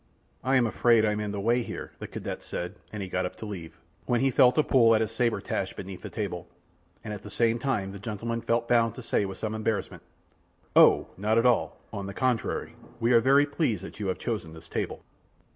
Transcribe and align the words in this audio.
"I 0.43 0.55
am 0.55 0.65
afraid 0.65 1.05
I 1.05 1.11
am 1.11 1.19
in 1.19 1.31
the 1.31 1.39
way 1.39 1.61
here," 1.61 1.91
the 1.99 2.07
cadet 2.07 2.41
said; 2.41 2.73
and 2.91 3.03
he 3.03 3.07
got 3.07 3.27
up 3.27 3.35
to 3.35 3.45
leave, 3.45 3.77
when 4.07 4.19
he 4.19 4.31
felt 4.31 4.57
a 4.57 4.63
pull 4.63 4.95
at 4.95 5.01
his 5.01 5.11
sabre 5.11 5.41
tasch 5.41 5.75
beneath 5.75 6.01
the 6.01 6.09
table, 6.09 6.47
and 7.03 7.13
at 7.13 7.21
the 7.21 7.29
same 7.29 7.59
time 7.59 7.91
the 7.91 7.99
gentleman 7.99 8.41
felt 8.41 8.67
bound 8.67 8.95
to 8.95 9.03
say 9.03 9.25
with 9.25 9.37
some 9.37 9.53
embarrassment: 9.53 10.01
"Oh! 10.75 11.09
not 11.17 11.37
at 11.37 11.45
all; 11.45 11.77
on 11.93 12.07
the 12.07 12.15
contrary, 12.15 12.73
we 12.99 13.11
are 13.13 13.19
very 13.21 13.45
pleased 13.45 13.83
that 13.83 13.99
you 13.99 14.07
have 14.07 14.17
chosen 14.17 14.53
this 14.53 14.67
table." 14.67 15.03